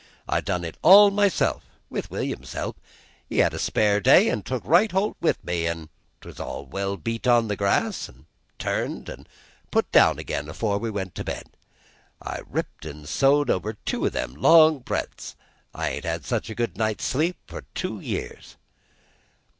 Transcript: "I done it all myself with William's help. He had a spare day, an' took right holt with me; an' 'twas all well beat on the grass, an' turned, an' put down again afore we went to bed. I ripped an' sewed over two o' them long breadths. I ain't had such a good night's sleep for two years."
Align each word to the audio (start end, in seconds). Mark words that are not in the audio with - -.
"I 0.27 0.41
done 0.41 0.63
it 0.63 0.77
all 0.81 1.11
myself 1.11 1.63
with 1.87 2.09
William's 2.09 2.53
help. 2.53 2.75
He 3.29 3.37
had 3.37 3.53
a 3.53 3.59
spare 3.59 3.99
day, 4.01 4.31
an' 4.31 4.41
took 4.41 4.63
right 4.65 4.91
holt 4.91 5.15
with 5.21 5.43
me; 5.45 5.67
an' 5.67 5.89
'twas 6.21 6.39
all 6.39 6.65
well 6.65 6.97
beat 6.97 7.27
on 7.27 7.47
the 7.49 7.55
grass, 7.55 8.09
an' 8.09 8.25
turned, 8.57 9.11
an' 9.11 9.27
put 9.69 9.91
down 9.91 10.17
again 10.17 10.49
afore 10.49 10.79
we 10.79 10.89
went 10.89 11.13
to 11.13 11.23
bed. 11.23 11.51
I 12.19 12.39
ripped 12.49 12.83
an' 12.83 13.05
sewed 13.05 13.51
over 13.51 13.73
two 13.73 14.03
o' 14.07 14.09
them 14.09 14.33
long 14.33 14.79
breadths. 14.79 15.35
I 15.71 15.89
ain't 15.89 16.05
had 16.05 16.25
such 16.25 16.49
a 16.49 16.55
good 16.55 16.77
night's 16.77 17.05
sleep 17.05 17.37
for 17.45 17.65
two 17.75 17.99
years." 17.99 18.55